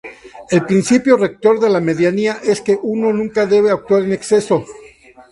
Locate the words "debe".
3.45-3.69